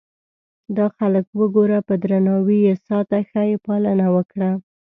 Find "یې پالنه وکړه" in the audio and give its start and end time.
3.49-4.51